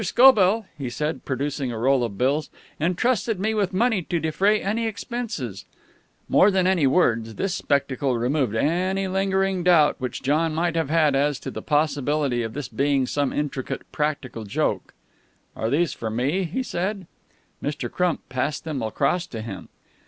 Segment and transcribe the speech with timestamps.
[0.03, 4.87] Scobell," he said, producing a roll of bills, "entrusted me with money to defray any
[4.87, 5.65] expenses"
[6.27, 11.15] More than any words, this spectacle removed any lingering doubt which John might have had
[11.15, 14.95] as to the possibility of this being some intricate practical joke.
[15.55, 17.05] "Are these for me?" he said.
[17.61, 17.87] Mr.
[17.87, 19.69] Crump passed them across to him.